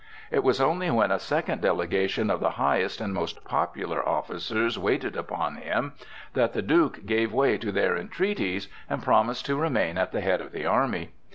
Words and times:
It 0.31 0.43
was 0.43 0.59
only 0.59 0.89
when 0.89 1.11
a 1.11 1.19
second 1.19 1.61
delegation 1.61 2.31
of 2.31 2.39
the 2.39 2.49
highest 2.57 3.01
and 3.01 3.13
most 3.13 3.45
popular 3.45 4.03
officers 4.03 4.79
waited 4.79 5.15
upon 5.15 5.57
him, 5.57 5.93
that 6.33 6.53
the 6.53 6.63
Duke 6.63 7.05
gave 7.05 7.31
way 7.31 7.59
to 7.59 7.71
their 7.71 7.95
entreaties 7.95 8.67
and 8.89 9.03
promised 9.03 9.45
to 9.45 9.55
remain 9.61 9.99
at 9.99 10.11
the 10.11 10.21
head 10.21 10.41
of 10.41 10.53
the 10.53 10.65
army. 10.65 11.11